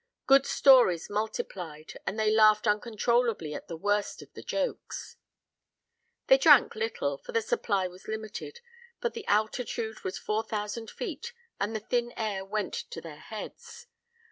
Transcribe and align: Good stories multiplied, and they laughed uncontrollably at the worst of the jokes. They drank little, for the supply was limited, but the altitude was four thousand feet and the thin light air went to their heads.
Good 0.25 0.47
stories 0.47 1.11
multiplied, 1.11 1.93
and 2.07 2.19
they 2.19 2.31
laughed 2.31 2.65
uncontrollably 2.65 3.53
at 3.53 3.67
the 3.67 3.77
worst 3.77 4.23
of 4.23 4.33
the 4.33 4.41
jokes. 4.41 5.17
They 6.25 6.39
drank 6.39 6.73
little, 6.73 7.19
for 7.19 7.33
the 7.33 7.41
supply 7.43 7.87
was 7.87 8.07
limited, 8.07 8.61
but 8.99 9.13
the 9.13 9.27
altitude 9.27 9.99
was 10.03 10.17
four 10.17 10.41
thousand 10.41 10.89
feet 10.89 11.33
and 11.59 11.75
the 11.75 11.79
thin 11.79 12.05
light 12.07 12.13
air 12.17 12.43
went 12.43 12.73
to 12.73 12.99
their 12.99 13.19
heads. 13.19 13.85